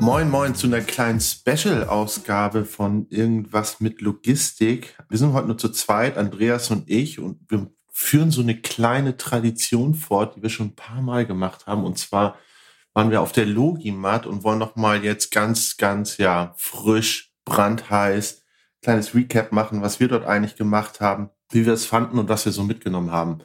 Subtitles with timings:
[0.00, 4.96] Moin, moin zu einer kleinen Special-Ausgabe von Irgendwas mit Logistik.
[5.08, 9.16] Wir sind heute nur zu zweit, Andreas und ich, und wir führen so eine kleine
[9.16, 11.84] Tradition fort, die wir schon ein paar Mal gemacht haben.
[11.84, 12.38] Und zwar
[12.94, 18.44] waren wir auf der Logimat und wollen nochmal jetzt ganz, ganz, ja, frisch, brandheiß,
[18.82, 22.44] kleines Recap machen, was wir dort eigentlich gemacht haben, wie wir es fanden und was
[22.44, 23.38] wir so mitgenommen haben.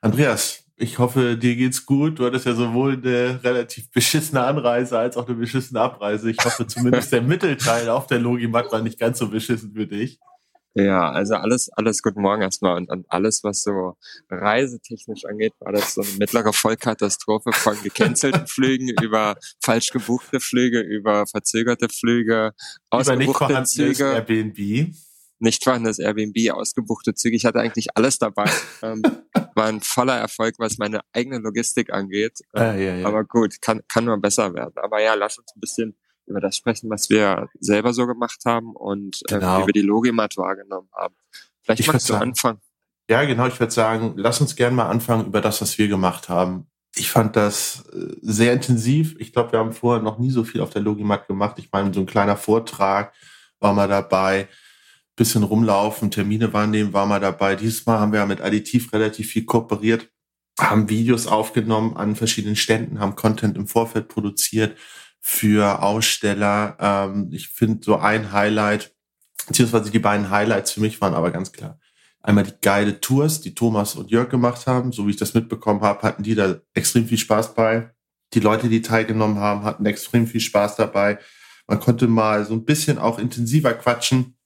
[0.00, 2.18] Andreas, ich hoffe, dir geht's gut.
[2.18, 6.28] Du hattest ja sowohl eine relativ beschissene Anreise als auch eine beschissene Abreise.
[6.28, 10.18] Ich hoffe zumindest der Mittelteil auf der Logimat war nicht ganz so beschissen für dich.
[10.74, 13.96] Ja, also alles, alles guten Morgen erstmal und, und alles, was so
[14.30, 20.80] reisetechnisch angeht, war das so eine mittlere Vollkatastrophe von gecancelten Flügen über falsch gebuchte Flüge,
[20.80, 22.52] über verzögerte Flüge,
[22.90, 24.14] ausgebuchte Züge.
[24.14, 24.94] Airbnb
[25.42, 27.36] nicht vorhandenes Airbnb, ausgebuchte Züge.
[27.36, 28.50] Ich hatte eigentlich alles dabei.
[28.82, 29.02] ähm,
[29.54, 32.40] war ein voller Erfolg, was meine eigene Logistik angeht.
[32.52, 33.06] Ah, ja, ja.
[33.06, 34.74] Aber gut, kann, kann nur besser werden.
[34.76, 38.74] Aber ja, lass uns ein bisschen über das sprechen, was wir selber so gemacht haben
[38.74, 39.58] und ähm, genau.
[39.58, 41.14] äh, wie wir die Logimat wahrgenommen haben.
[41.62, 42.60] Vielleicht ich magst du sagen, anfangen.
[43.10, 43.46] Ja, genau.
[43.46, 46.66] Ich würde sagen, lass uns gerne mal anfangen über das, was wir gemacht haben.
[46.94, 49.16] Ich fand das äh, sehr intensiv.
[49.18, 51.58] Ich glaube, wir haben vorher noch nie so viel auf der Logimat gemacht.
[51.58, 53.12] Ich meine, so ein kleiner Vortrag
[53.58, 54.48] war mal dabei
[55.16, 57.56] bisschen rumlaufen, Termine wahrnehmen, war mal dabei.
[57.56, 60.10] Dieses Mal haben wir mit Additiv relativ viel kooperiert,
[60.58, 64.78] haben Videos aufgenommen an verschiedenen Ständen, haben Content im Vorfeld produziert
[65.20, 66.76] für Aussteller.
[66.80, 68.94] Ähm, ich finde so ein Highlight,
[69.46, 71.78] beziehungsweise die beiden Highlights für mich waren aber ganz klar.
[72.22, 74.92] Einmal die geile Tours, die Thomas und Jörg gemacht haben.
[74.92, 77.90] So wie ich das mitbekommen habe, hatten die da extrem viel Spaß bei.
[78.34, 81.18] Die Leute, die teilgenommen haben, hatten extrem viel Spaß dabei.
[81.66, 84.36] Man konnte mal so ein bisschen auch intensiver quatschen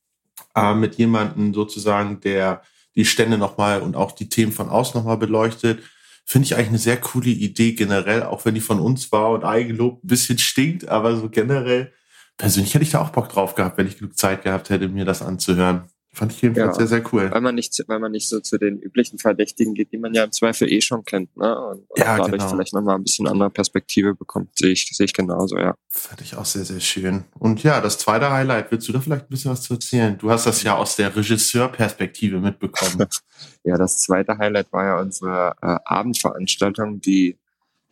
[0.55, 2.63] äh, mit jemandem sozusagen, der
[2.95, 5.83] die Stände nochmal und auch die Themen von außen nochmal beleuchtet.
[6.25, 9.45] Finde ich eigentlich eine sehr coole Idee generell, auch wenn die von uns war und
[9.45, 11.93] Eigenlob ein bisschen stinkt, aber so generell,
[12.37, 15.05] persönlich hätte ich da auch Bock drauf gehabt, wenn ich genug Zeit gehabt hätte, mir
[15.05, 15.85] das anzuhören.
[16.17, 17.31] Fand ich jedenfalls ja, sehr, sehr cool.
[17.31, 20.25] Weil man nicht, weil man nicht so zu den üblichen Verdächtigen geht, die man ja
[20.25, 21.55] im Zweifel eh schon kennt, ne?
[21.55, 22.49] Und, und ja, dadurch genau.
[22.49, 25.75] vielleicht nochmal ein bisschen andere Perspektive bekommt, sehe ich, sehe ich genauso, ja.
[25.91, 27.25] Fand ich auch sehr, sehr schön.
[27.39, 30.17] Und ja, das zweite Highlight, willst du da vielleicht ein bisschen was zu erzählen?
[30.17, 33.07] Du hast das ja aus der Regisseurperspektive mitbekommen.
[33.65, 37.37] ja, das zweite Highlight war ja unsere äh, Abendveranstaltung, die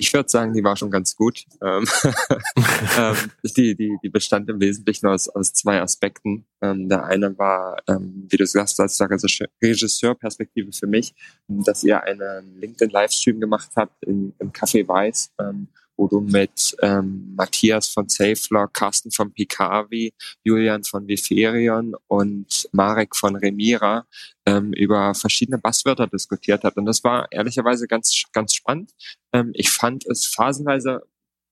[0.05, 1.47] ich würde sagen, die war schon ganz gut.
[1.63, 1.87] Ähm,
[2.99, 3.17] ähm,
[3.57, 6.45] die, die, die bestand im Wesentlichen aus, aus zwei Aspekten.
[6.61, 11.15] Ähm, der eine war, ähm, wie du sagst, als Regisseurperspektive für mich,
[11.49, 17.35] dass ihr einen LinkedIn-Livestream gemacht habt im, im Café Weiß, ähm, wo du mit ähm,
[17.37, 20.13] Matthias von Safelock, Carsten von Picavi,
[20.43, 24.07] Julian von Viferion und Marek von Remira
[24.47, 26.77] ähm, über verschiedene Basswörter diskutiert hat.
[26.77, 28.93] Und das war ehrlicherweise ganz, ganz spannend.
[29.33, 31.03] Ähm, ich fand es phasenweise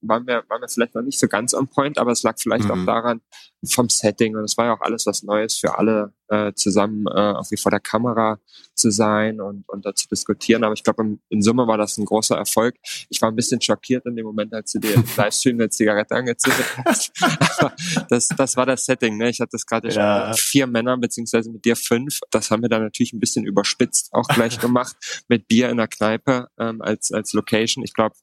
[0.02, 2.64] waren wir, waren wir vielleicht noch nicht so ganz on point, aber es lag vielleicht
[2.64, 2.70] mhm.
[2.72, 3.20] auch daran
[3.64, 7.10] vom Setting und es war ja auch alles was Neues für alle äh, zusammen äh,
[7.10, 8.40] auch wie vor der Kamera
[8.74, 10.64] zu sein und, und da zu diskutieren.
[10.64, 12.76] Aber ich glaube, in Summe war das ein großer Erfolg.
[13.10, 16.14] Ich war ein bisschen schockiert in dem Moment, als du dir im Livestream eine Zigarette
[16.14, 17.12] angezündet hast.
[17.58, 17.74] aber
[18.08, 19.18] das, das war das Setting.
[19.18, 19.28] Ne?
[19.28, 20.28] Ich hatte das gerade ja.
[20.28, 22.20] schon vier Männer, beziehungsweise mit dir fünf.
[22.30, 24.96] Das haben wir dann natürlich ein bisschen überspitzt auch gleich gemacht
[25.28, 27.84] mit Bier in der Kneipe ähm, als, als Location.
[27.84, 28.14] Ich glaube,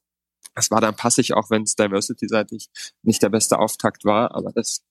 [0.56, 2.68] es war dann passig, auch wenn es diversity-seitig
[3.02, 4.82] nicht der beste Auftakt war, aber das,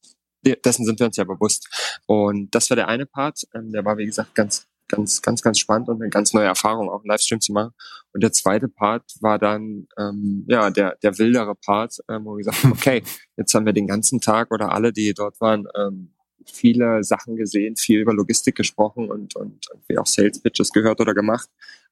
[0.44, 1.68] dessen sind wir uns ja bewusst.
[2.06, 5.60] Und das war der eine Part, ähm, der war, wie gesagt, ganz, ganz, ganz, ganz
[5.60, 7.72] spannend und eine ganz neue Erfahrung, auch einen Livestream zu machen.
[8.14, 12.44] Und der zweite Part war dann, ähm, ja, der, der wildere Part, ähm, wo wir
[12.44, 13.04] gesagt haben, okay,
[13.38, 16.14] jetzt haben wir den ganzen Tag oder alle, die dort waren, ähm,
[16.46, 21.14] viele Sachen gesehen, viel über Logistik gesprochen und, und irgendwie auch Sales Pitches gehört oder
[21.14, 21.50] gemacht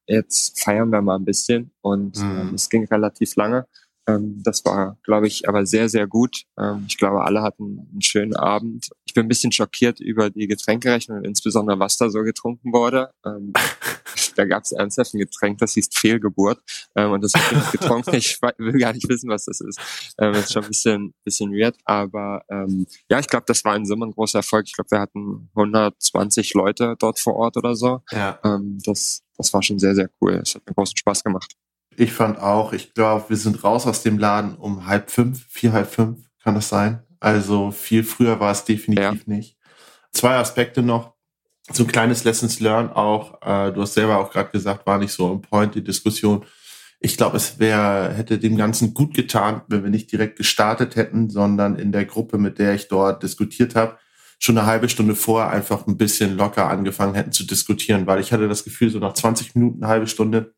[0.08, 2.40] jetzt feiern wir mal ein bisschen und ähm, mhm.
[2.40, 3.68] ähm, es ging relativ lange.
[4.08, 6.44] Ähm, das war, glaube ich, aber sehr, sehr gut.
[6.58, 8.90] Ähm, ich glaube, alle hatten einen schönen Abend.
[9.06, 13.12] Ich bin ein bisschen schockiert über die Getränkerechnung, insbesondere was da so getrunken wurde.
[13.26, 13.52] Ähm,
[14.36, 16.60] da gab es ernsthaft ein Getränk, das hieß Fehlgeburt.
[16.94, 18.08] Und das habe ich getrunken.
[18.18, 19.80] Ich will gar nicht wissen, was das ist.
[20.18, 21.76] Das ist schon ein bisschen, bisschen weird.
[21.86, 22.44] Aber
[23.10, 24.66] ja, ich glaube, das war in Summe ein großer Erfolg.
[24.68, 28.02] Ich glaube, wir hatten 120 Leute dort vor Ort oder so.
[28.12, 28.40] Ja.
[28.86, 30.40] Das, das war schon sehr, sehr cool.
[30.44, 31.56] Es hat mir großen Spaß gemacht.
[32.00, 35.74] Ich fand auch, ich glaube, wir sind raus aus dem Laden um halb fünf, vier,
[35.74, 37.02] halb fünf, kann das sein?
[37.20, 39.34] Also viel früher war es definitiv ja.
[39.34, 39.58] nicht.
[40.12, 41.16] Zwei Aspekte noch.
[41.72, 43.42] So ein kleines Lessons Learned auch.
[43.42, 46.46] Äh, du hast selber auch gerade gesagt, war nicht so ein Point die Diskussion.
[47.00, 51.32] Ich glaube, es wäre hätte dem Ganzen gut getan, wenn wir nicht direkt gestartet hätten,
[51.32, 53.98] sondern in der Gruppe, mit der ich dort diskutiert habe,
[54.38, 58.32] schon eine halbe Stunde vorher einfach ein bisschen locker angefangen hätten zu diskutieren, weil ich
[58.32, 60.54] hatte das Gefühl, so nach 20 Minuten, eine halbe Stunde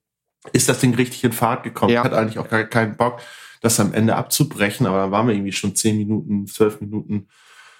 [0.53, 1.93] ist das Ding richtig in Fahrt gekommen.
[1.93, 2.03] Ja.
[2.03, 3.21] Hat eigentlich auch gar keinen Bock,
[3.61, 7.27] das am Ende abzubrechen, aber dann waren wir irgendwie schon 10 Minuten, 12 Minuten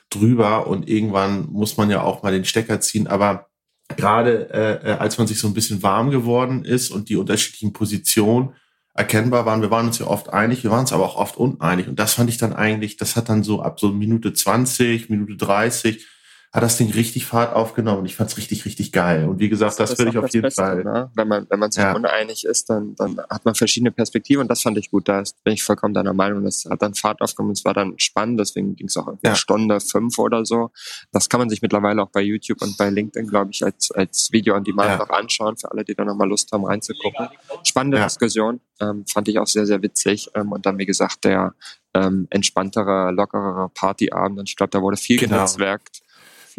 [0.10, 3.08] drüber und irgendwann muss man ja auch mal den Stecker ziehen.
[3.08, 3.48] Aber
[3.96, 7.74] gerade äh, äh als man sich so ein bisschen warm geworden ist und die unterschiedlichen
[7.74, 8.54] Positionen
[8.94, 9.62] erkennbar waren.
[9.62, 11.88] Wir waren uns ja oft einig, wir waren uns aber auch oft uneinig.
[11.88, 15.38] Und das fand ich dann eigentlich, das hat dann so ab so Minute 20, Minute
[15.38, 16.06] 30,
[16.52, 19.28] hat das Ding richtig Fahrt aufgenommen und ich fand's richtig, richtig geil.
[19.28, 20.84] Und wie gesagt, das, das würde ich auf jeden Beste, Fall.
[20.84, 21.12] Ne?
[21.14, 21.96] Wenn man, wenn man sich ja.
[21.96, 25.08] uneinig ist, dann, dann hat man verschiedene Perspektiven und das fand ich gut.
[25.08, 26.44] Da bin ich vollkommen deiner Meinung.
[26.44, 29.36] Das hat dann Fahrt aufgenommen und es war dann spannend, deswegen ging es auch ja.
[29.36, 30.72] Stunde fünf oder so.
[31.12, 34.32] Das kann man sich mittlerweile auch bei YouTube und bei LinkedIn, glaube ich, als, als
[34.32, 34.98] Video on Demand ja.
[34.98, 37.28] noch anschauen, für alle, die da nochmal Lust haben, reinzugucken.
[37.64, 38.06] Spannende ja.
[38.06, 40.32] Diskussion, ähm, fand ich auch sehr, sehr witzig.
[40.34, 41.54] Ähm, und dann, wie gesagt, der
[41.94, 44.40] ähm, entspanntere, lockerere Partyabend.
[44.40, 45.36] Und ich glaube, da wurde viel genau.
[45.36, 46.02] genetzwerkt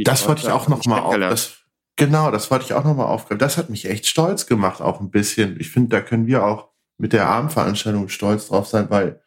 [0.05, 1.17] das wollte ich auch noch mal auf.
[1.17, 1.52] Das,
[1.97, 3.38] genau, das wollte ich auch noch mal aufgreifen.
[3.38, 5.58] Das hat mich echt stolz gemacht, auch ein bisschen.
[5.61, 6.69] Ich finde, da können wir auch
[6.99, 9.20] mit der Abendveranstaltung stolz drauf sein, weil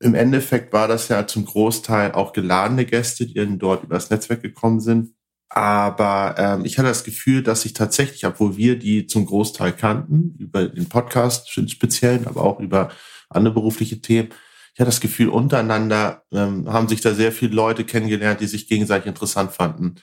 [0.00, 4.80] im Endeffekt war das ja zum Großteil auch geladene Gäste, die dort übers Netzwerk gekommen
[4.80, 5.14] sind.
[5.48, 10.34] Aber ähm, ich hatte das Gefühl, dass sich tatsächlich, obwohl wir die zum Großteil kannten,
[10.38, 12.90] über den Podcast speziell, aber auch über
[13.30, 14.30] andere berufliche Themen,
[14.74, 18.68] ich hatte das Gefühl, untereinander ähm, haben sich da sehr viele Leute kennengelernt, die sich
[18.68, 19.94] gegenseitig interessant fanden.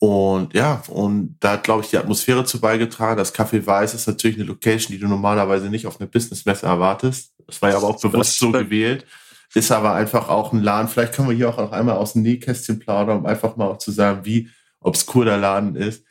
[0.00, 3.18] Und ja, und da hat, glaube ich, die Atmosphäre zu beigetragen.
[3.18, 7.34] Das Café Weiß ist natürlich eine Location, die du normalerweise nicht auf einer Businessmesse erwartest.
[7.46, 9.04] Das war ja aber auch bewusst so gewählt.
[9.52, 10.88] Ist aber einfach auch ein Laden.
[10.88, 13.76] Vielleicht können wir hier auch noch einmal aus dem Nähkästchen plaudern, um einfach mal auch
[13.76, 14.48] zu sagen, wie
[14.80, 16.02] obskur der Laden ist.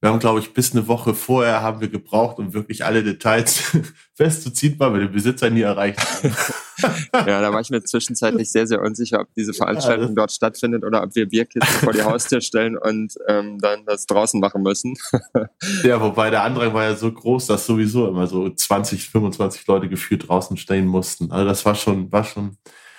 [0.00, 3.76] Wir haben, glaube ich, bis eine Woche vorher haben wir gebraucht, um wirklich alle Details
[4.14, 6.36] festzuziehen, weil wir den Besitzer nie erreicht haben.
[7.26, 10.84] ja, da war ich mir zwischenzeitlich sehr, sehr unsicher, ob diese Veranstaltung ja, dort stattfindet
[10.84, 14.96] oder ob wir Bierkisten vor die Haustür stellen und ähm, dann das draußen machen müssen.
[15.82, 19.88] ja, wobei der Andrang war ja so groß, dass sowieso immer so 20, 25 Leute
[19.88, 21.32] gefühlt draußen stehen mussten.
[21.32, 22.56] Also das war schon, war schon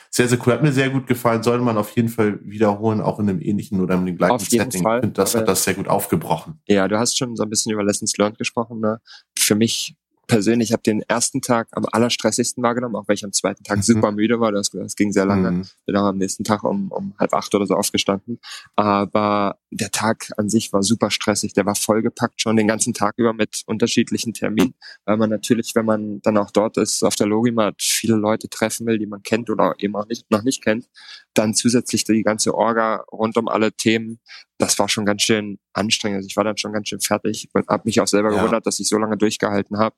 [0.10, 0.54] sehr, sehr cool.
[0.54, 1.44] Hat mir sehr gut gefallen.
[1.44, 4.48] Sollte man auf jeden Fall wiederholen, auch in einem ähnlichen oder in dem gleichen auf
[4.48, 4.84] jeden Setting.
[4.84, 4.98] Fall.
[4.98, 6.60] Ich finde, das hat das sehr gut aufgebrochen.
[6.68, 8.80] Ja, du hast schon so ein bisschen über Lessons Learned gesprochen.
[8.80, 9.00] Ne?
[9.38, 9.96] Für mich
[10.30, 13.82] persönlich habe den ersten Tag am allerstressigsten wahrgenommen, auch weil ich am zweiten Tag mhm.
[13.82, 14.52] super müde war.
[14.52, 15.52] Das, das ging sehr lange.
[15.52, 15.66] Mhm.
[15.86, 18.40] Bin auch am nächsten Tag um, um halb acht oder so aufgestanden.
[18.76, 21.54] Aber der Tag an sich war super stressig.
[21.54, 25.86] Der war vollgepackt schon den ganzen Tag über mit unterschiedlichen Terminen, weil man natürlich, wenn
[25.86, 29.50] man dann auch dort ist, auf der Logimat viele Leute treffen will, die man kennt
[29.50, 30.88] oder eben auch nicht, noch nicht kennt.
[31.34, 34.20] Dann zusätzlich die ganze Orga rund um alle Themen.
[34.60, 36.18] Das war schon ganz schön anstrengend.
[36.18, 38.38] Also ich war dann schon ganz schön fertig und habe mich auch selber ja.
[38.38, 39.96] gewundert, dass ich so lange durchgehalten habe.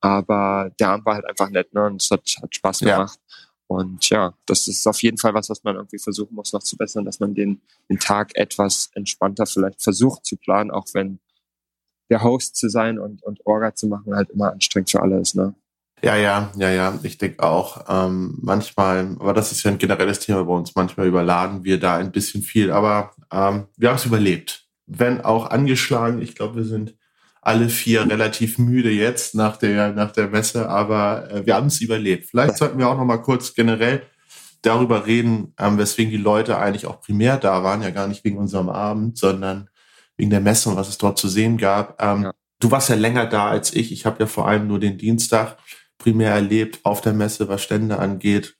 [0.00, 1.84] Aber der Abend war halt einfach nett ne?
[1.84, 3.18] und es hat, hat Spaß gemacht.
[3.18, 3.34] Ja.
[3.66, 6.76] Und ja, das ist auf jeden Fall was, was man irgendwie versuchen muss noch zu
[6.76, 11.18] bessern, dass man den, den Tag etwas entspannter vielleicht versucht zu planen, auch wenn
[12.10, 15.34] der Host zu sein und, und Orga zu machen halt immer anstrengend für alle ist.
[15.34, 15.54] Ne?
[16.02, 16.98] Ja, ja, ja, ja.
[17.02, 20.74] Ich denke auch ähm, manchmal, aber das ist ja ein generelles Thema bei uns.
[20.74, 24.66] Manchmal überladen wir da ein bisschen viel, aber ähm, wir haben es überlebt.
[24.86, 26.20] Wenn auch angeschlagen.
[26.20, 26.94] Ich glaube, wir sind
[27.44, 31.80] alle vier relativ müde jetzt nach der, nach der Messe, aber äh, wir haben es
[31.80, 32.30] überlebt.
[32.30, 34.02] Vielleicht sollten wir auch noch mal kurz generell
[34.62, 38.38] darüber reden, ähm, weswegen die Leute eigentlich auch primär da waren, ja gar nicht wegen
[38.38, 39.68] unserem Abend, sondern
[40.16, 42.00] wegen der Messe und was es dort zu sehen gab.
[42.02, 42.32] Ähm, ja.
[42.60, 43.92] Du warst ja länger da als ich.
[43.92, 45.58] Ich habe ja vor allem nur den Dienstag
[45.98, 48.56] primär erlebt auf der Messe, was Stände angeht.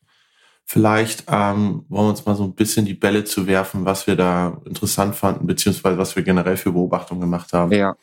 [0.67, 4.17] Vielleicht ähm, wollen wir uns mal so ein bisschen die Bälle zu werfen, was wir
[4.17, 7.71] da interessant fanden, beziehungsweise was wir generell für Beobachtungen gemacht haben.
[7.73, 7.95] Ja,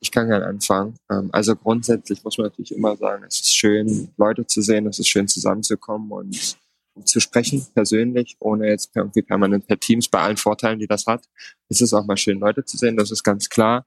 [0.00, 0.96] ich kann gerne anfangen.
[1.10, 4.98] Ähm, also grundsätzlich muss man natürlich immer sagen, es ist schön, Leute zu sehen, es
[4.98, 6.56] ist schön zusammenzukommen und
[7.04, 11.28] zu sprechen, persönlich, ohne jetzt irgendwie permanent per Teams, bei allen Vorteilen, die das hat.
[11.68, 13.86] Es ist auch mal schön, Leute zu sehen, das ist ganz klar.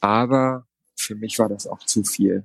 [0.00, 2.44] Aber für mich war das auch zu viel.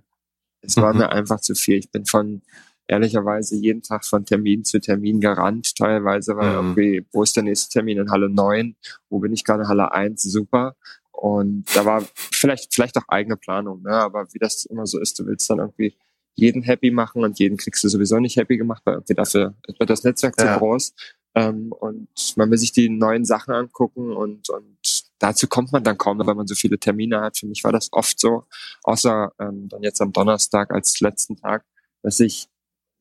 [0.62, 1.00] Es war mhm.
[1.00, 1.78] mir einfach zu viel.
[1.78, 2.42] Ich bin von,
[2.90, 6.56] ehrlicherweise, jeden Tag von Termin zu Termin gerannt, teilweise, weil mhm.
[6.56, 8.76] irgendwie, wo ist der nächste Termin in Halle 9?
[9.10, 9.68] Wo bin ich gerade?
[9.68, 10.24] Halle 1?
[10.24, 10.76] Super.
[11.12, 13.92] Und da war vielleicht, vielleicht auch eigene Planung, ne?
[13.92, 15.96] aber wie das immer so ist, du willst dann irgendwie
[16.34, 19.90] jeden happy machen und jeden kriegst du sowieso nicht happy gemacht, weil irgendwie dafür wird
[19.90, 20.54] das Netzwerk ja.
[20.54, 20.94] zu groß.
[21.36, 25.98] Ähm, und man will sich die neuen Sachen angucken und, und dazu kommt man dann
[25.98, 27.38] kaum, weil man so viele Termine hat.
[27.38, 28.46] Für mich war das oft so,
[28.84, 31.66] außer ähm, dann jetzt am Donnerstag als letzten Tag,
[32.02, 32.48] dass ich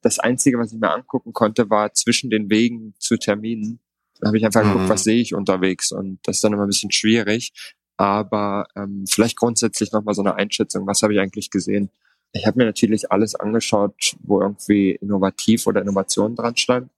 [0.03, 3.81] das Einzige, was ich mir angucken konnte, war zwischen den Wegen zu Terminen
[4.21, 4.73] Dann habe ich einfach mhm.
[4.73, 7.53] geguckt, was sehe ich unterwegs und das ist dann immer ein bisschen schwierig.
[7.97, 11.91] Aber ähm, vielleicht grundsätzlich nochmal so eine Einschätzung, was habe ich eigentlich gesehen?
[12.33, 16.91] Ich habe mir natürlich alles angeschaut, wo irgendwie innovativ oder Innovation dran stand,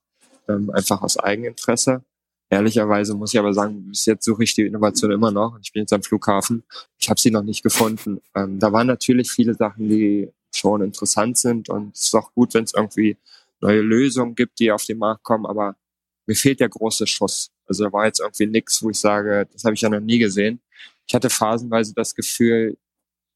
[0.49, 2.03] ähm, einfach aus Eigeninteresse.
[2.51, 5.57] Ehrlicherweise muss ich aber sagen, bis jetzt suche ich die Innovation immer noch.
[5.63, 6.65] Ich bin jetzt am Flughafen.
[6.99, 8.21] Ich habe sie noch nicht gefunden.
[8.35, 12.55] Ähm, da waren natürlich viele Sachen, die schon interessant sind und es ist auch gut,
[12.55, 13.17] wenn es irgendwie
[13.61, 15.77] neue Lösungen gibt, die auf den Markt kommen, aber
[16.27, 17.51] mir fehlt der große Schuss.
[17.67, 20.19] Also da war jetzt irgendwie nichts, wo ich sage, das habe ich ja noch nie
[20.19, 20.61] gesehen.
[21.07, 22.77] Ich hatte phasenweise das Gefühl,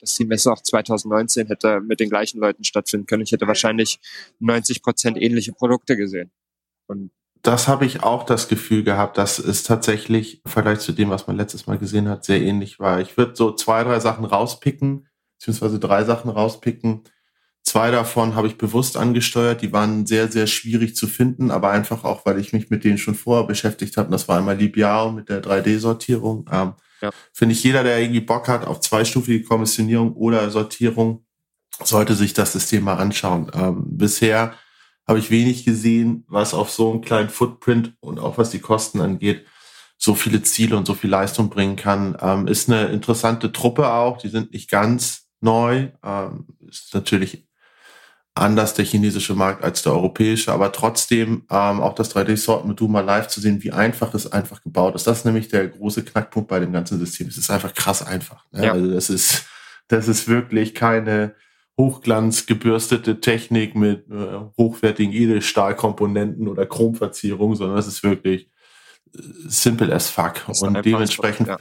[0.01, 3.23] dass die Messe auch 2019 hätte mit den gleichen Leuten stattfinden können.
[3.23, 4.01] Ich hätte wahrscheinlich
[4.39, 6.31] 90 Prozent ähnliche Produkte gesehen.
[6.87, 7.11] Und
[7.43, 11.27] das habe ich auch das Gefühl gehabt, dass es tatsächlich im Vergleich zu dem, was
[11.27, 13.01] man letztes Mal gesehen hat, sehr ähnlich war.
[13.01, 15.09] Ich würde so zwei, drei Sachen rauspicken,
[15.45, 17.03] beziehungsweise drei Sachen rauspicken.
[17.63, 22.05] Zwei davon habe ich bewusst angesteuert, die waren sehr, sehr schwierig zu finden, aber einfach
[22.05, 24.11] auch, weil ich mich mit denen schon vorher beschäftigt habe.
[24.11, 26.49] Das war einmal Libiao mit der 3D-Sortierung.
[26.51, 26.73] Ähm,
[27.03, 27.11] ja.
[27.33, 31.27] Finde ich, jeder, der irgendwie Bock hat auf zweistufige Kommissionierung oder Sortierung,
[31.83, 33.51] sollte sich das System mal anschauen.
[33.55, 34.55] Ähm, bisher
[35.07, 39.01] habe ich wenig gesehen, was auf so einem kleinen Footprint und auch was die Kosten
[39.01, 39.45] angeht,
[39.99, 42.17] so viele Ziele und so viel Leistung bringen kann.
[42.21, 44.19] Ähm, ist eine interessante Truppe auch.
[44.19, 45.89] Die sind nicht ganz neu.
[46.03, 47.47] Ähm, ist natürlich
[48.35, 53.01] anders der chinesische Markt als der europäische, aber trotzdem ähm, auch das 3D-Sorten mit Duma
[53.01, 55.07] Live zu sehen, wie einfach es einfach gebaut ist.
[55.07, 57.29] Das ist nämlich der große Knackpunkt bei dem ganzen System.
[57.29, 58.45] Es ist einfach krass einfach.
[58.51, 58.67] Ne?
[58.67, 58.73] Ja.
[58.73, 59.47] Also das ist,
[59.87, 61.35] das ist wirklich keine
[61.79, 68.49] hochglanzgebürstete Technik mit äh, hochwertigen Edelstahlkomponenten oder Chromverzierung, sondern das ist wirklich
[69.15, 71.59] äh, simple as fuck und dementsprechend ja.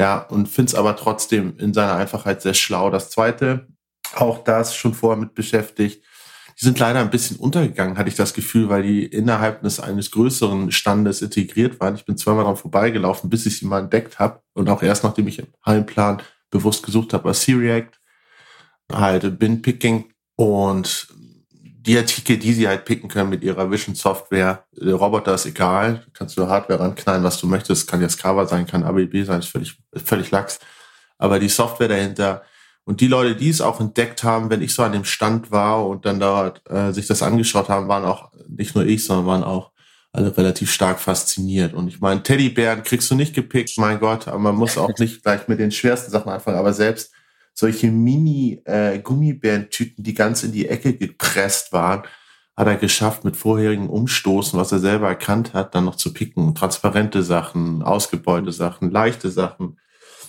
[0.00, 2.90] Ja und finde es aber trotzdem in seiner Einfachheit sehr schlau.
[2.90, 3.68] Das zweite,
[4.14, 6.02] auch das schon vorher mit beschäftigt.
[6.58, 10.72] Die sind leider ein bisschen untergegangen, hatte ich das Gefühl, weil die innerhalb eines größeren
[10.72, 11.94] Standes integriert waren.
[11.94, 15.28] Ich bin zweimal dran vorbeigelaufen, bis ich sie mal entdeckt habe und auch erst nachdem
[15.28, 17.92] ich im Hallenplan bewusst gesucht habe, was C-React
[18.92, 21.08] halt Bin-Picking und
[21.82, 26.46] die Artikel, die sie halt picken können mit ihrer Vision-Software, Roboter ist egal, kannst du
[26.46, 30.30] Hardware ranknallen, was du möchtest, kann jetzt Cover sein, kann ABB sein, ist völlig, völlig
[30.30, 30.58] lax.
[31.16, 32.42] Aber die Software dahinter
[32.84, 35.86] und die Leute, die es auch entdeckt haben, wenn ich so an dem Stand war
[35.86, 39.44] und dann dort äh, sich das angeschaut haben, waren auch nicht nur ich, sondern waren
[39.44, 39.70] auch
[40.12, 41.72] alle relativ stark fasziniert.
[41.72, 45.22] Und ich meine, Teddybären kriegst du nicht gepickt, mein Gott, aber man muss auch nicht
[45.22, 47.12] gleich mit den schwersten Sachen anfangen, aber selbst
[47.54, 52.02] solche Mini-Gummibärentüten, äh, die ganz in die Ecke gepresst waren,
[52.56, 56.54] hat er geschafft, mit vorherigen Umstoßen, was er selber erkannt hat, dann noch zu picken.
[56.54, 59.78] Transparente Sachen, ausgebeulte Sachen, leichte Sachen.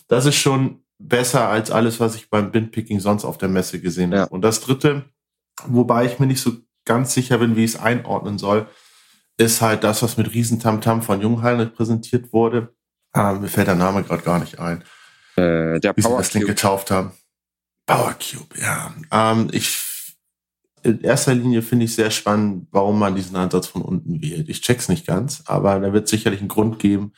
[0.08, 4.12] Das ist schon besser als alles, was ich beim Bindpicking sonst auf der Messe gesehen
[4.12, 4.22] ja.
[4.22, 4.34] habe.
[4.34, 5.06] Und das dritte,
[5.66, 6.52] wobei ich mir nicht so
[6.86, 8.68] ganz sicher bin, wie ich es einordnen soll,
[9.38, 12.74] ist halt das, was mit Riesentamtam von Jungheil präsentiert wurde.
[13.12, 14.84] Ah, mir fällt der Name gerade gar nicht ein.
[15.36, 17.12] Äh, der wie Power sie das Ding getauft haben.
[17.86, 18.94] Power Cube, ja.
[19.12, 20.16] Ähm, ich,
[20.84, 24.50] in erster Linie finde ich sehr spannend, warum man diesen Ansatz von unten wählt.
[24.50, 27.14] Ich check's nicht ganz, aber da wird sicherlich einen Grund geben.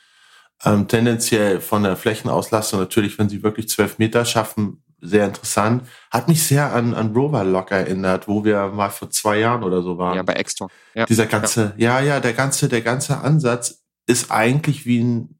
[0.64, 5.86] Ähm, tendenziell von der Flächenauslastung natürlich, wenn sie wirklich zwölf Meter schaffen, sehr interessant.
[6.10, 9.82] Hat mich sehr an, an Rover Lock erinnert, wo wir mal vor zwei Jahren oder
[9.82, 10.16] so waren.
[10.16, 10.70] Ja, bei Extor.
[10.94, 11.04] Ja.
[11.04, 12.00] Dieser ganze, ja.
[12.00, 15.38] ja, ja, der ganze, der ganze Ansatz ist eigentlich wie ein,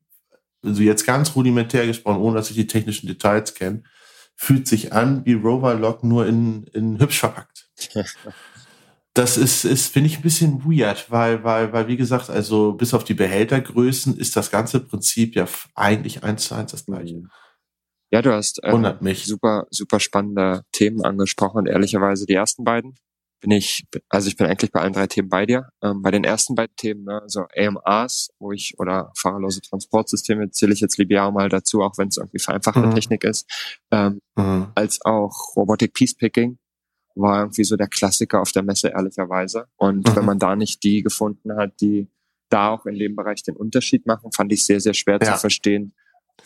[0.65, 3.83] also jetzt ganz rudimentär gesprochen, ohne dass ich die technischen Details kenne,
[4.37, 7.69] fühlt sich an wie Rover Lock nur in, in hübsch verpackt.
[9.15, 12.95] das ist, ist finde ich, ein bisschen weird, weil, weil, weil, wie gesagt, also bis
[12.95, 17.23] auf die Behältergrößen ist das ganze Prinzip ja eigentlich eins zu eins das gleiche.
[18.11, 19.25] Ja, du hast ähm, mich.
[19.25, 22.97] super, super spannende Themen angesprochen und ehrlicherweise die ersten beiden
[23.45, 25.69] bin ich, also ich bin eigentlich bei allen drei Themen bei dir.
[25.83, 30.73] Ähm, bei den ersten beiden Themen, ne, also AMAs, wo ich, oder fahrerlose Transportsysteme, zähle
[30.73, 32.95] ich jetzt Libiao mal dazu, auch wenn es irgendwie vereinfachende mhm.
[32.95, 33.47] Technik ist,
[33.91, 34.69] ähm, mhm.
[34.75, 36.59] als auch Robotic Peacepicking
[37.17, 39.67] war irgendwie so der Klassiker auf der Messe, ehrlicherweise.
[39.77, 40.17] Und mhm.
[40.17, 42.09] wenn man da nicht die gefunden hat, die
[42.49, 45.35] da auch in dem Bereich den Unterschied machen, fand ich sehr, sehr schwer ja.
[45.35, 45.93] zu verstehen,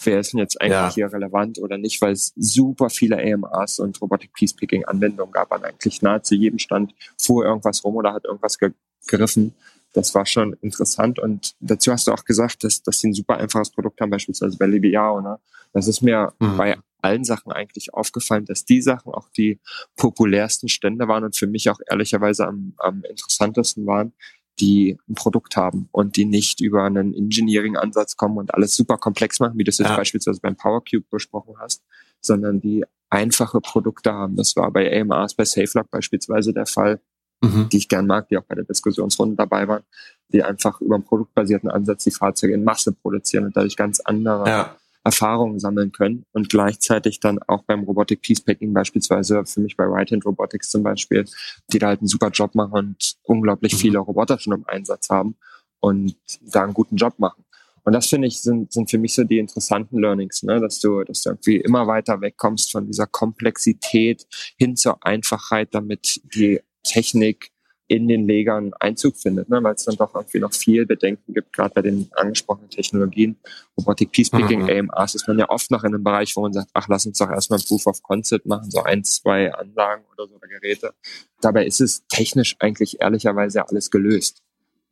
[0.04, 0.94] wer ist denn jetzt eigentlich ja.
[0.94, 5.64] hier relevant oder nicht, weil es super viele AMAs und Robotic Peacepicking Anwendungen gab an
[5.64, 9.54] eigentlich nahezu jedem Stand, fuhr irgendwas rum oder hat irgendwas gegriffen.
[9.94, 13.38] Das war schon interessant und dazu hast du auch gesagt, dass, dass sie ein super
[13.38, 15.20] einfaches Produkt haben, beispielsweise bei Libiao.
[15.20, 15.38] Ne?
[15.72, 16.56] Das ist mir mhm.
[16.56, 19.60] bei allen Sachen eigentlich aufgefallen, dass die Sachen auch die
[19.96, 24.12] populärsten Stände waren und für mich auch ehrlicherweise am, am interessantesten waren,
[24.60, 29.40] die ein Produkt haben und die nicht über einen Engineering-Ansatz kommen und alles super komplex
[29.40, 29.96] machen, wie du es jetzt ja.
[29.96, 31.82] beispielsweise beim PowerCube besprochen hast,
[32.20, 34.36] sondern die einfache Produkte haben.
[34.36, 37.00] Das war bei AMRs, bei SafeLock beispielsweise der Fall.
[37.40, 37.68] mhm.
[37.70, 39.84] die ich gern mag, die auch bei der Diskussionsrunde dabei waren,
[40.32, 44.48] die einfach über einen produktbasierten Ansatz die Fahrzeuge in Masse produzieren und dadurch ganz andere
[44.48, 44.76] ja.
[45.08, 50.10] Erfahrungen sammeln können und gleichzeitig dann auch beim Robotic Piecepacking beispielsweise, für mich bei Right
[50.10, 51.24] Hand Robotics zum Beispiel,
[51.72, 53.78] die da halt einen super Job machen und unglaublich mhm.
[53.78, 55.36] viele Roboter schon im Einsatz haben
[55.80, 57.42] und da einen guten Job machen.
[57.84, 60.60] Und das finde ich sind, sind für mich so die interessanten Learnings, ne?
[60.60, 64.26] dass du, dass du irgendwie immer weiter wegkommst von dieser Komplexität
[64.58, 67.50] hin zur Einfachheit, damit die Technik
[67.88, 69.62] in den Legern Einzug findet, ne?
[69.62, 73.37] weil es dann doch irgendwie noch viel Bedenken gibt, gerade bei den angesprochenen Technologien.
[73.78, 74.90] Robotic Peacepicking, mhm.
[74.90, 77.16] AMRs ist man ja oft noch in einem Bereich, wo man sagt, ach, lass uns
[77.16, 80.92] doch erstmal ein Proof of Concept machen, so ein, zwei Anlagen oder so oder Geräte.
[81.40, 84.42] Dabei ist es technisch eigentlich ehrlicherweise alles gelöst.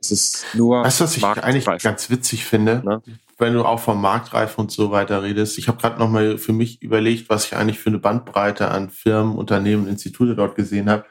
[0.00, 0.82] Es ist nur.
[0.82, 2.82] Weißt du, was ich eigentlich ganz witzig finde?
[2.84, 3.02] Ne?
[3.38, 5.58] Wenn du auch vom Marktreife und so weiter redest.
[5.58, 9.36] Ich habe gerade nochmal für mich überlegt, was ich eigentlich für eine Bandbreite an Firmen,
[9.36, 11.04] Unternehmen, Institute dort gesehen habe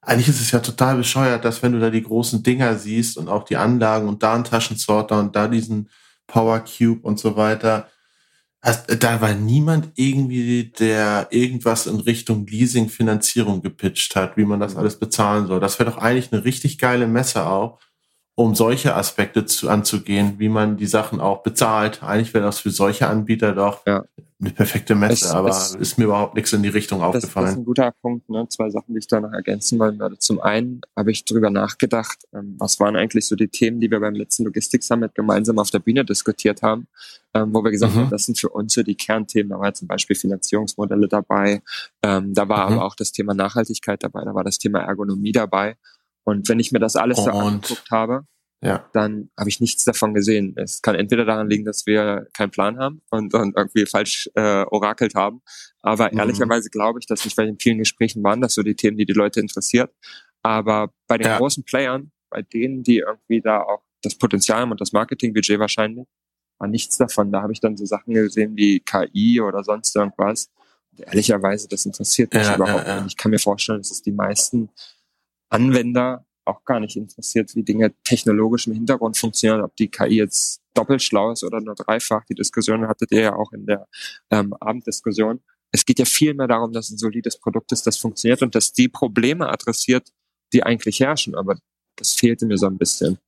[0.00, 3.28] eigentlich ist es ja total bescheuert, dass wenn du da die großen Dinger siehst und
[3.28, 5.90] auch die Anlagen und da einen Taschensorter und da diesen
[6.26, 7.88] Power Cube und so weiter,
[8.62, 14.60] hast, da war niemand irgendwie, der irgendwas in Richtung Leasing, Finanzierung gepitcht hat, wie man
[14.60, 14.80] das mhm.
[14.80, 15.60] alles bezahlen soll.
[15.60, 17.80] Das wäre doch eigentlich eine richtig geile Messe auch,
[18.38, 22.04] um solche Aspekte zu, anzugehen, wie man die Sachen auch bezahlt.
[22.04, 24.04] Eigentlich wäre das für solche Anbieter doch ja
[24.40, 27.46] eine perfekte Messe, es, aber es, ist mir überhaupt nichts in die Richtung aufgefallen.
[27.46, 28.28] Das ist ein guter Punkt.
[28.28, 28.46] Ne?
[28.48, 30.16] Zwei Sachen, die ich da noch ergänzen wollen würde.
[30.18, 33.98] Zum einen habe ich drüber nachgedacht, ähm, was waren eigentlich so die Themen, die wir
[33.98, 36.86] beim letzten Logistik Summit gemeinsam auf der Bühne diskutiert haben,
[37.34, 38.00] ähm, wo wir gesagt mhm.
[38.02, 39.50] haben, das sind für uns so die Kernthemen.
[39.50, 41.60] Da war zum Beispiel Finanzierungsmodelle dabei,
[42.04, 42.76] ähm, da war mhm.
[42.76, 45.76] aber auch das Thema Nachhaltigkeit dabei, da war das Thema Ergonomie dabei.
[46.24, 48.26] Und wenn ich mir das alles so angeguckt habe,
[48.60, 48.88] ja.
[48.92, 50.54] dann habe ich nichts davon gesehen.
[50.56, 54.64] Es kann entweder daran liegen, dass wir keinen Plan haben und, und irgendwie falsch äh,
[54.64, 55.42] orakelt haben.
[55.80, 56.18] Aber mhm.
[56.18, 59.06] ehrlicherweise glaube ich, dass nicht bei den vielen Gesprächen waren das so die Themen, die
[59.06, 59.92] die Leute interessiert.
[60.42, 61.38] Aber bei den ja.
[61.38, 66.06] großen Playern, bei denen, die irgendwie da auch das Potenzial haben und das Marketingbudget wahrscheinlich,
[66.58, 67.32] war nichts davon.
[67.32, 70.50] Da habe ich dann so Sachen gesehen wie KI oder sonst irgendwas.
[70.92, 73.06] Und ehrlicherweise, das interessiert mich ja, überhaupt nicht.
[73.08, 74.70] Ich kann mir vorstellen, dass es die meisten
[75.50, 80.62] Anwender auch gar nicht interessiert, wie Dinge technologisch im Hintergrund funktionieren, ob die KI jetzt
[80.74, 82.24] doppelt schlau ist oder nur dreifach.
[82.24, 83.86] Die Diskussion hattet ihr ja auch in der
[84.30, 85.40] ähm, Abenddiskussion.
[85.70, 88.72] Es geht ja viel mehr darum, dass ein solides Produkt ist, das funktioniert und dass
[88.72, 90.08] die Probleme adressiert,
[90.52, 91.34] die eigentlich herrschen.
[91.34, 91.58] Aber
[91.96, 93.18] das fehlte mir so ein bisschen.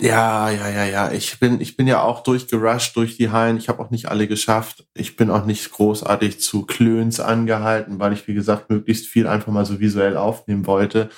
[0.00, 1.12] Ja, ja, ja, ja.
[1.12, 3.58] Ich bin, ich bin ja auch durchgerusht durch die Hallen.
[3.58, 4.86] Ich habe auch nicht alle geschafft.
[4.94, 9.52] Ich bin auch nicht großartig zu Klöns angehalten, weil ich, wie gesagt, möglichst viel einfach
[9.52, 11.10] mal so visuell aufnehmen wollte.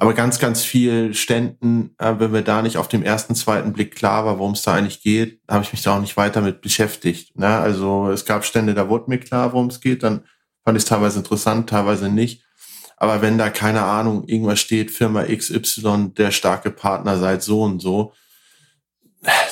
[0.00, 3.96] Aber ganz, ganz viel Ständen, äh, wenn mir da nicht auf dem ersten, zweiten Blick
[3.96, 6.60] klar war, worum es da eigentlich geht, habe ich mich da auch nicht weiter mit
[6.60, 7.36] beschäftigt.
[7.36, 7.48] Ne?
[7.48, 10.24] Also es gab Stände, da wurde mir klar, worum es geht, dann
[10.64, 12.44] fand ich es teilweise interessant, teilweise nicht.
[12.96, 17.80] Aber wenn da keine Ahnung, irgendwas steht, Firma XY, der starke Partner seit so und
[17.80, 18.12] so,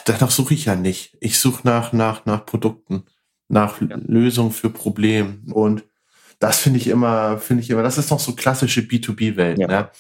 [0.05, 1.17] danach suche ich ja nicht.
[1.21, 3.03] Ich suche nach, nach, nach Produkten,
[3.49, 3.97] nach ja.
[3.97, 5.39] Lösungen für Probleme.
[5.53, 5.83] Und
[6.39, 9.59] das finde ich immer, finde ich immer, das ist noch so klassische B2B-Welt.
[9.59, 9.67] Ja.
[9.67, 9.91] Ne?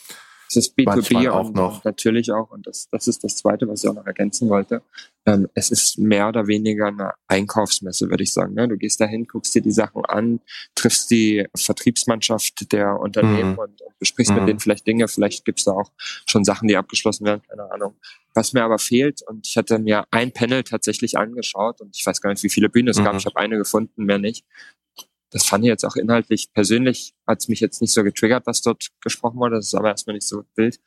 [0.48, 1.84] Es ist B2B auch noch.
[1.84, 4.82] natürlich auch, und das, das ist das Zweite, was ich auch noch ergänzen wollte.
[5.26, 8.54] Ähm, es ist mehr oder weniger eine Einkaufsmesse, würde ich sagen.
[8.54, 8.68] Ne?
[8.68, 10.40] Du gehst dahin, guckst dir die Sachen an,
[10.74, 13.58] triffst die Vertriebsmannschaft der Unternehmen mhm.
[13.58, 14.38] und, und, besprichst mhm.
[14.38, 15.08] mit denen vielleicht Dinge.
[15.08, 15.90] Vielleicht gibt es da auch
[16.26, 17.96] schon Sachen, die abgeschlossen werden, keine Ahnung.
[18.34, 22.20] Was mir aber fehlt, und ich hatte mir ein Panel tatsächlich angeschaut, und ich weiß
[22.20, 23.04] gar nicht, wie viele Bühnen es mhm.
[23.04, 24.44] gab, ich habe eine gefunden, mehr nicht
[25.36, 28.62] das fand ich jetzt auch inhaltlich persönlich, hat es mich jetzt nicht so getriggert, was
[28.62, 29.56] dort gesprochen wurde.
[29.56, 30.80] Das ist aber erstmal nicht so wild.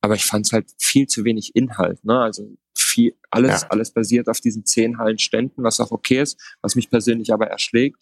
[0.00, 2.04] Aber ich fand es halt viel zu wenig Inhalt.
[2.04, 2.16] Ne?
[2.16, 3.68] Also viel, alles, ja.
[3.70, 7.48] alles basiert auf diesen zehn Hallen Ständen, was auch okay ist, was mich persönlich aber
[7.48, 8.00] erschlägt.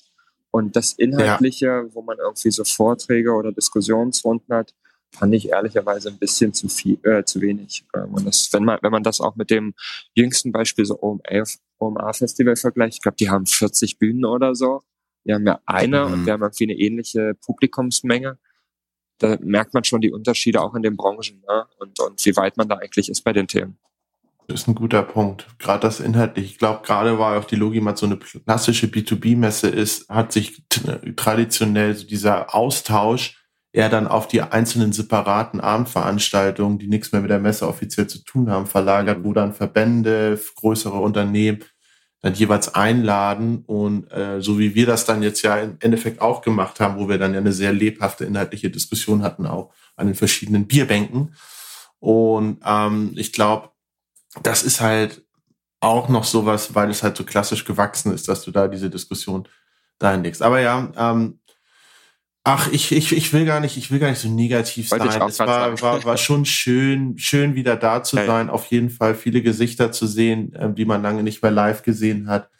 [0.50, 1.94] Und das Inhaltliche, ja.
[1.94, 4.74] wo man irgendwie so Vorträge oder Diskussionsrunden hat,
[5.10, 7.86] fand ich ehrlicherweise ein bisschen zu viel, äh, zu wenig.
[7.94, 9.72] Ähm, und das, wenn man, wenn man das auch mit dem
[10.14, 11.44] jüngsten Beispiel so OMA,
[11.78, 14.82] OMA Festival vergleicht, ich glaube, die haben 40 Bühnen oder so.
[15.24, 16.12] Wir haben ja eine mhm.
[16.12, 18.38] und wir haben irgendwie eine ähnliche Publikumsmenge.
[19.18, 21.66] Da merkt man schon die Unterschiede auch in den Branchen ne?
[21.78, 23.78] und, und wie weit man da eigentlich ist bei den Themen.
[24.46, 25.46] Das ist ein guter Punkt.
[25.58, 26.44] Gerade das inhaltlich.
[26.44, 30.62] Ich glaube, gerade weil auch die Logimat so eine klassische B2B-Messe ist, hat sich
[31.16, 33.40] traditionell so dieser Austausch
[33.72, 38.22] eher dann auf die einzelnen separaten Abendveranstaltungen, die nichts mehr mit der Messe offiziell zu
[38.22, 41.64] tun haben, verlagert, wo dann Verbände, größere Unternehmen
[42.24, 46.40] dann jeweils einladen und äh, so wie wir das dann jetzt ja im Endeffekt auch
[46.40, 50.14] gemacht haben, wo wir dann ja eine sehr lebhafte inhaltliche Diskussion hatten, auch an den
[50.14, 51.34] verschiedenen Bierbänken.
[51.98, 53.72] Und ähm, ich glaube,
[54.42, 55.22] das ist halt
[55.80, 59.46] auch noch sowas, weil es halt so klassisch gewachsen ist, dass du da diese Diskussion
[59.98, 60.40] dahin legst.
[60.40, 61.40] Aber ja, ähm,
[62.46, 65.22] Ach, ich, ich, ich will gar nicht, ich will gar nicht so negativ Wollte sein.
[65.22, 68.50] Es war, war, war schon schön, schön wieder da zu ja, sein.
[68.50, 72.28] Auf jeden Fall viele Gesichter zu sehen, ähm, die man lange nicht mehr live gesehen
[72.28, 72.50] hat.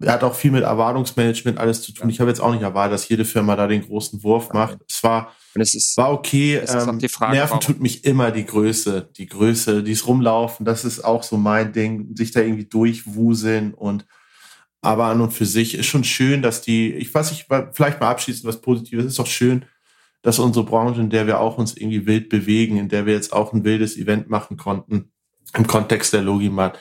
[0.00, 2.10] Er hat auch viel mit Erwartungsmanagement alles zu tun.
[2.10, 4.78] Ich habe jetzt auch nicht erwartet, dass jede Firma da den großen Wurf macht.
[4.88, 6.56] Es war, es ist, war okay.
[6.56, 7.60] Ähm, Frage, Nerven warum?
[7.60, 10.64] tut mich immer die Größe, die Größe, dieses Rumlaufen.
[10.64, 14.06] Das ist auch so mein Ding, sich da irgendwie durchwuseln und
[14.84, 18.10] aber an und für sich ist schon schön, dass die, ich weiß nicht, vielleicht mal
[18.10, 19.64] abschließend was Positives, ist doch schön,
[20.22, 23.32] dass unsere Branche, in der wir auch uns irgendwie wild bewegen, in der wir jetzt
[23.32, 25.10] auch ein wildes Event machen konnten,
[25.54, 26.78] im Kontext der Logimat,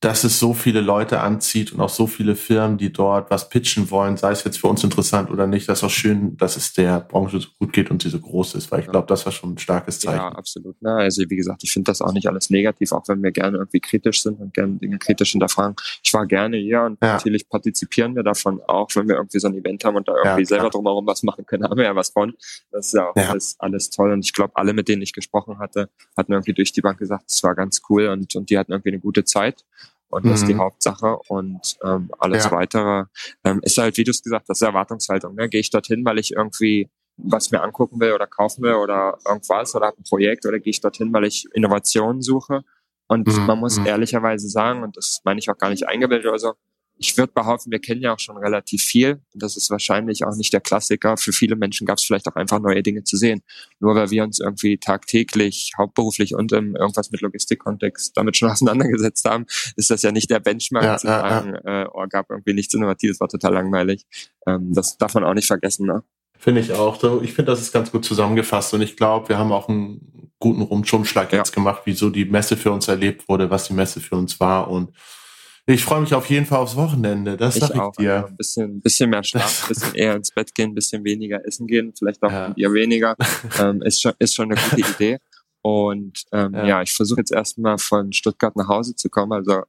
[0.00, 3.90] dass es so viele Leute anzieht und auch so viele Firmen, die dort was pitchen
[3.90, 5.68] wollen, sei es jetzt für uns interessant oder nicht.
[5.68, 8.54] Das ist auch schön, dass es der Branche so gut geht und sie so groß
[8.54, 10.16] ist, weil ich glaube, das war schon ein starkes Zeichen.
[10.16, 10.76] Ja, absolut.
[10.80, 13.58] Na, also wie gesagt, ich finde das auch nicht alles negativ, auch wenn wir gerne
[13.58, 15.76] irgendwie kritisch sind und gerne Dinge kritisch hinterfragen.
[16.02, 17.12] Ich war gerne hier und ja.
[17.14, 20.42] natürlich partizipieren wir davon auch, wenn wir irgendwie so ein Event haben und da irgendwie
[20.42, 22.32] ja, selber drumherum was machen können, haben wir ja was von.
[22.72, 23.28] Das ist ja auch ja.
[23.28, 24.12] Alles, alles toll.
[24.12, 27.24] Und ich glaube, alle, mit denen ich gesprochen hatte, hatten irgendwie durch die Bank gesagt,
[27.28, 29.66] es war ganz cool und, und die hatten irgendwie eine gute Zeit.
[30.10, 30.60] Und das ist die mhm.
[30.60, 31.18] Hauptsache.
[31.28, 32.50] Und ähm, alles ja.
[32.50, 33.04] weitere
[33.44, 35.34] ähm, ist halt, wie du es gesagt hast, Erwartungshaltung.
[35.34, 35.48] Ne?
[35.48, 36.90] Gehe ich dorthin, weil ich irgendwie
[37.22, 40.70] was mir angucken will oder kaufen will oder irgendwas oder habe ein Projekt oder gehe
[40.70, 42.64] ich dorthin, weil ich Innovationen suche.
[43.08, 43.46] Und mhm.
[43.46, 43.86] man muss mhm.
[43.86, 46.54] ehrlicherweise sagen, und das meine ich auch gar nicht eingebildet oder so,
[47.00, 49.22] ich würde behaupten, wir kennen ja auch schon relativ viel.
[49.32, 51.16] Das ist wahrscheinlich auch nicht der Klassiker.
[51.16, 53.40] Für viele Menschen gab es vielleicht auch einfach neue Dinge zu sehen.
[53.78, 59.24] Nur weil wir uns irgendwie tagtäglich, hauptberuflich und im irgendwas mit Logistikkontext damit schon auseinandergesetzt
[59.24, 61.84] haben, ist das ja nicht der Benchmark ja, zu sagen, ja.
[61.84, 64.04] Äh, oh, gab irgendwie nichts Innovatives, war total langweilig.
[64.46, 65.86] Ähm, das darf man auch nicht vergessen.
[65.86, 66.02] Ne?
[66.38, 67.02] Finde ich auch.
[67.22, 70.60] Ich finde, das ist ganz gut zusammengefasst und ich glaube, wir haben auch einen guten
[70.60, 71.38] Rumschumschlag ja.
[71.38, 74.70] jetzt gemacht, wieso die Messe für uns erlebt wurde, was die Messe für uns war
[74.70, 74.90] und
[75.66, 77.36] ich freue mich auf jeden Fall aufs Wochenende.
[77.36, 78.14] Das ich sag ich auch, dir.
[78.14, 81.44] Also ein bisschen, bisschen mehr Schlaf, ein bisschen eher ins Bett gehen, ein bisschen weniger
[81.46, 82.46] essen gehen, vielleicht auch ja.
[82.46, 83.16] ein Bier weniger.
[83.60, 85.18] ähm, ist schon, ist schon eine gute Idee.
[85.62, 86.66] Und ähm, ja.
[86.66, 89.32] ja ich versuche jetzt erstmal von Stuttgart nach Hause zu kommen.
[89.32, 89.62] Also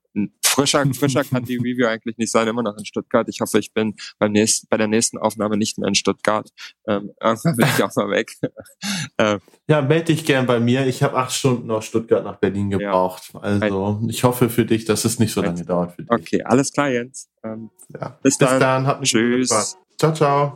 [0.51, 3.27] frischer, frischer kann die Review eigentlich nicht sein, immer noch in Stuttgart.
[3.29, 6.49] Ich hoffe, ich bin beim nächsten, bei der nächsten Aufnahme nicht mehr in Stuttgart.
[6.87, 8.31] Ähm, irgendwann bin ich auch mal weg.
[9.17, 10.85] ähm, ja, melde dich gern bei mir.
[10.87, 13.31] Ich habe acht Stunden aus Stuttgart nach Berlin gebraucht.
[13.33, 13.39] Ja.
[13.39, 16.11] Also ich hoffe für dich, dass es nicht so lange dauert für dich.
[16.11, 17.29] Okay, alles klar, Jens.
[17.43, 18.17] Ähm, ja.
[18.21, 18.85] Bis, bis dann.
[18.85, 19.01] dann.
[19.03, 19.77] Tschüss.
[19.97, 20.53] Ciao, ciao.